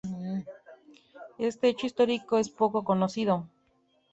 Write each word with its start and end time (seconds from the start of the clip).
Este 1.37 1.67
hecho 1.69 1.85
histórico 1.85 2.39
es 2.39 2.49
poco 2.49 2.83
conocido. 2.83 3.45